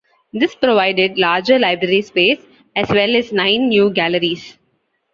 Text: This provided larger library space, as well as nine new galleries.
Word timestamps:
This 0.33 0.55
provided 0.55 1.19
larger 1.19 1.59
library 1.59 2.01
space, 2.01 2.39
as 2.75 2.89
well 2.89 3.15
as 3.15 3.31
nine 3.31 3.69
new 3.69 3.91
galleries. 3.91 4.57